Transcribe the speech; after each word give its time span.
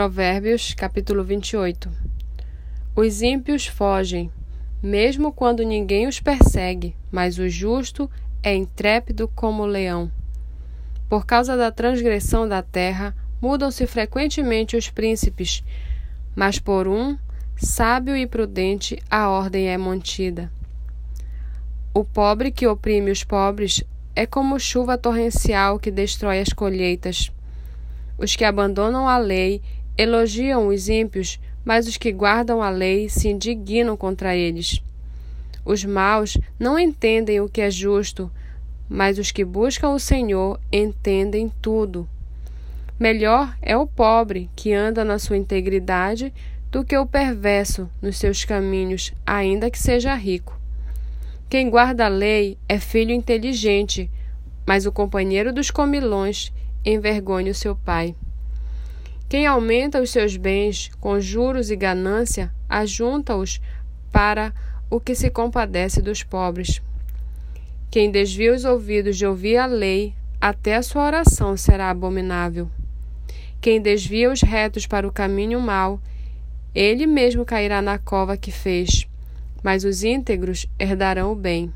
Provérbios, 0.00 0.72
capítulo 0.72 1.22
28. 1.22 1.90
Os 2.96 3.20
ímpios 3.20 3.66
fogem, 3.66 4.32
mesmo 4.82 5.30
quando 5.30 5.62
ninguém 5.62 6.06
os 6.06 6.18
persegue, 6.18 6.96
mas 7.12 7.38
o 7.38 7.46
justo 7.50 8.10
é 8.42 8.54
intrépido 8.54 9.28
como 9.28 9.62
o 9.62 9.66
leão. 9.66 10.10
Por 11.06 11.26
causa 11.26 11.54
da 11.54 11.70
transgressão 11.70 12.48
da 12.48 12.62
terra, 12.62 13.14
mudam-se 13.42 13.86
frequentemente 13.86 14.74
os 14.74 14.88
príncipes, 14.88 15.62
mas 16.34 16.58
por 16.58 16.88
um 16.88 17.18
sábio 17.54 18.16
e 18.16 18.26
prudente 18.26 18.98
a 19.10 19.28
ordem 19.28 19.68
é 19.68 19.76
mantida. 19.76 20.50
O 21.92 22.04
pobre 22.04 22.50
que 22.50 22.66
oprime 22.66 23.10
os 23.10 23.22
pobres 23.22 23.84
é 24.16 24.24
como 24.24 24.58
chuva 24.58 24.96
torrencial 24.96 25.78
que 25.78 25.90
destrói 25.90 26.40
as 26.40 26.54
colheitas. 26.54 27.30
Os 28.16 28.34
que 28.34 28.44
abandonam 28.44 29.06
a 29.06 29.18
lei 29.18 29.62
elogiam 30.00 30.68
os 30.68 30.88
ímpios, 30.88 31.38
mas 31.62 31.86
os 31.86 31.98
que 31.98 32.10
guardam 32.10 32.62
a 32.62 32.70
lei 32.70 33.10
se 33.10 33.28
indignam 33.28 33.98
contra 33.98 34.34
eles. 34.34 34.82
Os 35.62 35.84
maus 35.84 36.38
não 36.58 36.78
entendem 36.78 37.38
o 37.38 37.50
que 37.50 37.60
é 37.60 37.70
justo, 37.70 38.30
mas 38.88 39.18
os 39.18 39.30
que 39.30 39.44
buscam 39.44 39.90
o 39.90 39.98
Senhor 39.98 40.58
entendem 40.72 41.52
tudo. 41.60 42.08
Melhor 42.98 43.54
é 43.60 43.76
o 43.76 43.86
pobre 43.86 44.48
que 44.56 44.72
anda 44.72 45.04
na 45.04 45.18
sua 45.18 45.36
integridade 45.36 46.32
do 46.70 46.82
que 46.82 46.96
o 46.96 47.06
perverso 47.06 47.86
nos 48.00 48.16
seus 48.16 48.42
caminhos, 48.42 49.12
ainda 49.26 49.70
que 49.70 49.78
seja 49.78 50.14
rico. 50.14 50.58
Quem 51.50 51.68
guarda 51.68 52.06
a 52.06 52.08
lei 52.08 52.56
é 52.66 52.80
filho 52.80 53.12
inteligente, 53.12 54.10
mas 54.66 54.86
o 54.86 54.92
companheiro 54.92 55.52
dos 55.52 55.70
comilões 55.70 56.50
envergonha 56.86 57.52
o 57.52 57.54
seu 57.54 57.76
pai. 57.76 58.14
Quem 59.30 59.46
aumenta 59.46 60.02
os 60.02 60.10
seus 60.10 60.36
bens 60.36 60.90
com 60.98 61.20
juros 61.20 61.70
e 61.70 61.76
ganância, 61.76 62.52
ajunta-os 62.68 63.60
para 64.10 64.52
o 64.90 64.98
que 64.98 65.14
se 65.14 65.30
compadece 65.30 66.02
dos 66.02 66.24
pobres. 66.24 66.82
Quem 67.92 68.10
desvia 68.10 68.52
os 68.52 68.64
ouvidos 68.64 69.16
de 69.16 69.24
ouvir 69.24 69.56
a 69.56 69.66
lei, 69.66 70.14
até 70.40 70.74
a 70.74 70.82
sua 70.82 71.06
oração 71.06 71.56
será 71.56 71.90
abominável. 71.90 72.68
Quem 73.60 73.80
desvia 73.80 74.32
os 74.32 74.42
retos 74.42 74.84
para 74.84 75.06
o 75.06 75.12
caminho 75.12 75.60
mau, 75.60 76.00
ele 76.74 77.06
mesmo 77.06 77.44
cairá 77.44 77.80
na 77.80 77.98
cova 77.98 78.36
que 78.36 78.50
fez, 78.50 79.06
mas 79.62 79.84
os 79.84 80.02
íntegros 80.02 80.66
herdarão 80.76 81.30
o 81.30 81.36
bem. 81.36 81.72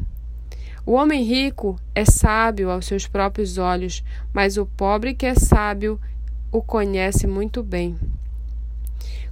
O 0.84 0.94
homem 0.94 1.22
rico 1.22 1.78
é 1.94 2.04
sábio 2.04 2.68
aos 2.68 2.86
seus 2.86 3.06
próprios 3.06 3.58
olhos, 3.58 4.02
mas 4.32 4.56
o 4.56 4.66
pobre 4.66 5.14
que 5.14 5.24
é 5.24 5.36
sábio 5.36 6.00
o 6.54 6.62
conhece 6.62 7.26
muito 7.26 7.64
bem. 7.64 7.98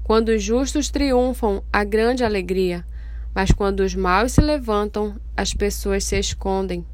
Quando 0.03 0.31
os 0.31 0.42
justos 0.42 0.91
triunfam, 0.91 1.62
há 1.73 1.84
grande 1.84 2.25
alegria, 2.25 2.84
mas 3.33 3.53
quando 3.53 3.79
os 3.79 3.95
maus 3.95 4.33
se 4.33 4.41
levantam, 4.41 5.14
as 5.37 5.55
pessoas 5.55 6.03
se 6.03 6.19
escondem. 6.19 6.84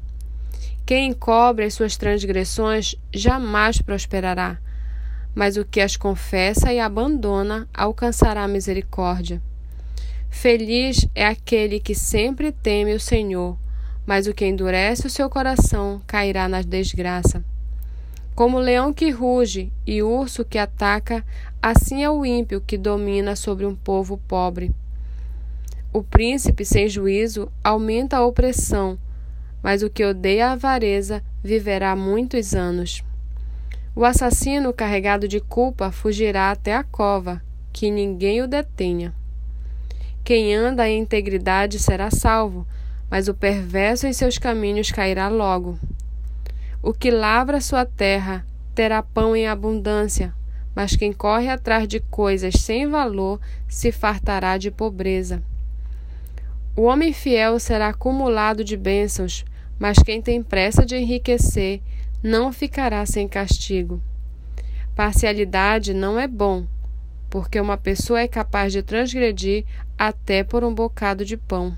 Quem 0.85 1.09
encobre 1.09 1.65
as 1.65 1.73
suas 1.73 1.97
transgressões 1.97 2.93
jamais 3.11 3.81
prosperará, 3.81 4.59
mas 5.33 5.57
o 5.57 5.65
que 5.65 5.81
as 5.81 5.97
confessa 5.97 6.71
e 6.71 6.79
abandona 6.79 7.67
alcançará 7.73 8.47
misericórdia. 8.47 9.41
Feliz 10.29 11.07
é 11.15 11.25
aquele 11.25 11.79
que 11.79 11.95
sempre 11.95 12.51
teme 12.51 12.93
o 12.93 12.99
Senhor, 12.99 13.57
mas 14.05 14.27
o 14.27 14.33
que 14.35 14.45
endurece 14.45 15.07
o 15.07 15.09
seu 15.09 15.27
coração 15.27 15.99
cairá 16.05 16.47
na 16.47 16.61
desgraça. 16.61 17.43
Como 18.35 18.57
o 18.57 18.61
leão 18.61 18.93
que 18.93 19.09
ruge 19.09 19.71
e 19.85 20.01
o 20.01 20.09
urso 20.09 20.45
que 20.45 20.57
ataca, 20.57 21.25
assim 21.61 22.03
é 22.03 22.09
o 22.09 22.25
ímpio 22.25 22.61
que 22.61 22.77
domina 22.77 23.35
sobre 23.35 23.65
um 23.65 23.75
povo 23.75 24.17
pobre. 24.17 24.73
O 25.91 26.03
príncipe 26.03 26.63
sem 26.63 26.87
juízo 26.87 27.51
aumenta 27.63 28.17
a 28.17 28.25
opressão, 28.25 28.97
mas 29.61 29.81
o 29.81 29.89
que 29.89 30.05
odeia 30.05 30.47
a 30.47 30.51
avareza 30.51 31.23
viverá 31.43 31.95
muitos 31.95 32.53
anos. 32.53 33.03
O 33.95 34.05
assassino 34.05 34.71
carregado 34.71 35.27
de 35.27 35.39
culpa 35.39 35.91
fugirá 35.91 36.51
até 36.51 36.75
a 36.75 36.83
cova, 36.83 37.41
que 37.73 37.91
ninguém 37.91 38.41
o 38.41 38.47
detenha. 38.47 39.13
Quem 40.23 40.55
anda 40.55 40.87
em 40.87 40.99
integridade 41.01 41.79
será 41.79 42.11
salvo, 42.11 42.67
mas 43.09 43.27
o 43.27 43.33
perverso 43.33 44.05
em 44.05 44.13
seus 44.13 44.37
caminhos 44.37 44.91
cairá 44.91 45.27
logo. 45.27 45.79
O 46.81 46.93
que 46.93 47.11
lavra 47.11 47.59
sua 47.59 47.85
terra 47.85 48.45
terá 48.73 49.03
pão 49.03 49.35
em 49.35 49.47
abundância, 49.47 50.33
mas 50.73 50.95
quem 50.95 51.11
corre 51.11 51.49
atrás 51.49 51.85
de 51.85 51.99
coisas 51.99 52.53
sem 52.55 52.87
valor 52.87 53.37
se 53.67 53.91
fartará 53.91 54.57
de 54.57 54.71
pobreza. 54.71 55.43
O 56.77 56.83
homem 56.83 57.11
fiel 57.11 57.59
será 57.59 57.89
acumulado 57.89 58.63
de 58.63 58.77
bênçãos, 58.77 59.43
mas 59.77 59.97
quem 59.97 60.21
tem 60.21 60.41
pressa 60.41 60.85
de 60.85 60.95
enriquecer 60.95 61.81
não 62.23 62.53
ficará 62.53 63.05
sem 63.05 63.27
castigo. 63.27 64.01
Parcialidade 64.95 65.93
não 65.93 66.17
é 66.17 66.29
bom, 66.29 66.65
porque 67.29 67.59
uma 67.59 67.77
pessoa 67.77 68.21
é 68.21 68.27
capaz 68.27 68.71
de 68.71 68.81
transgredir 68.81 69.65
até 69.97 70.45
por 70.45 70.63
um 70.63 70.73
bocado 70.73 71.25
de 71.25 71.35
pão. 71.35 71.75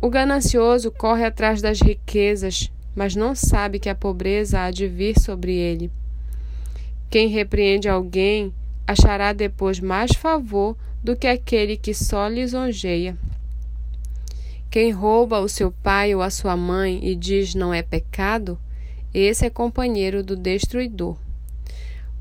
O 0.00 0.10
ganancioso 0.10 0.90
corre 0.90 1.24
atrás 1.24 1.62
das 1.62 1.80
riquezas, 1.80 2.72
mas 2.94 3.14
não 3.14 3.34
sabe 3.34 3.78
que 3.78 3.88
a 3.88 3.94
pobreza 3.94 4.60
há 4.60 4.70
de 4.70 4.86
vir 4.86 5.18
sobre 5.18 5.54
ele. 5.54 5.90
Quem 7.10 7.28
repreende 7.28 7.88
alguém 7.88 8.52
achará 8.86 9.32
depois 9.32 9.80
mais 9.80 10.12
favor 10.12 10.76
do 11.02 11.16
que 11.16 11.26
aquele 11.26 11.76
que 11.76 11.94
só 11.94 12.28
lisonjeia. 12.28 13.16
Quem 14.70 14.90
rouba 14.90 15.40
o 15.40 15.48
seu 15.48 15.70
pai 15.70 16.14
ou 16.14 16.22
a 16.22 16.30
sua 16.30 16.56
mãe 16.56 16.98
e 17.02 17.14
diz 17.14 17.54
não 17.54 17.74
é 17.74 17.82
pecado, 17.82 18.58
esse 19.12 19.44
é 19.44 19.50
companheiro 19.50 20.22
do 20.22 20.34
destruidor. 20.34 21.18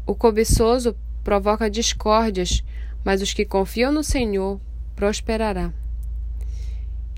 O 0.06 0.14
cobiçoso 0.14 0.96
provoca 1.24 1.70
discórdias, 1.70 2.62
mas 3.04 3.22
os 3.22 3.34
que 3.34 3.46
confiam 3.46 3.92
no 3.92 4.04
Senhor 4.04 4.60
prosperará. 4.96 5.72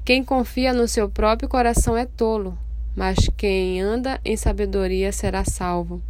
Quem 0.06 0.24
confia 0.24 0.74
no 0.74 0.88
seu 0.88 1.10
próprio 1.10 1.50
coração 1.50 1.98
é 1.98 2.06
tolo, 2.06 2.58
mas 2.96 3.18
quem 3.36 3.82
anda 3.82 4.20
em 4.24 4.38
sabedoria 4.38 5.12
será 5.12 5.44
salvo. 5.44 6.02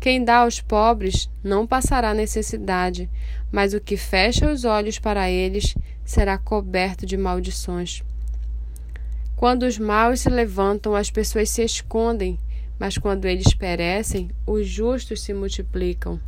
Quem 0.00 0.24
dá 0.24 0.38
aos 0.38 0.60
pobres 0.60 1.28
não 1.42 1.66
passará 1.66 2.14
necessidade, 2.14 3.10
mas 3.50 3.74
o 3.74 3.80
que 3.80 3.96
fecha 3.96 4.50
os 4.50 4.64
olhos 4.64 4.98
para 4.98 5.30
eles 5.30 5.74
será 6.04 6.38
coberto 6.38 7.04
de 7.04 7.16
maldições. 7.16 8.02
Quando 9.36 9.64
os 9.64 9.78
maus 9.78 10.20
se 10.20 10.28
levantam, 10.28 10.94
as 10.94 11.10
pessoas 11.10 11.50
se 11.50 11.62
escondem, 11.62 12.38
mas 12.78 12.96
quando 12.96 13.24
eles 13.24 13.54
perecem, 13.54 14.30
os 14.46 14.66
justos 14.66 15.22
se 15.22 15.32
multiplicam. 15.34 16.20